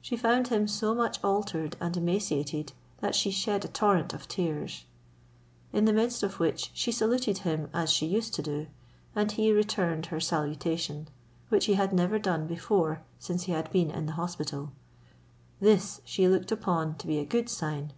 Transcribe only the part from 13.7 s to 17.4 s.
been in the hospital. This she looked upon to be a